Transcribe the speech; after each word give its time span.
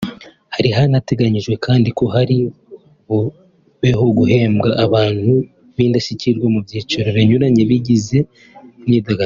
Hari 0.55 0.69
hanateganyijwe 0.77 1.55
kandi 1.65 1.89
ko 1.97 2.03
hari 2.15 2.37
bubeho 3.09 4.05
guhemba 4.17 4.69
abantu 4.85 5.33
b’indashyikirwa 5.75 6.45
mu 6.53 6.59
byiciro 6.65 7.07
binyuranye 7.17 7.63
bigize 7.69 8.17
imyidagaduro 8.79 9.19